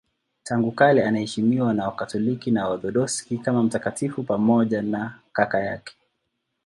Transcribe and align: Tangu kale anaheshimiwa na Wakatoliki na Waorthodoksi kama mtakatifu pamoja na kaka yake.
Tangu 0.43 0.71
kale 0.71 1.05
anaheshimiwa 1.05 1.73
na 1.73 1.85
Wakatoliki 1.85 2.51
na 2.51 2.67
Waorthodoksi 2.67 3.37
kama 3.37 3.63
mtakatifu 3.63 4.23
pamoja 4.23 4.81
na 4.81 5.19
kaka 5.33 5.59
yake. 5.59 5.93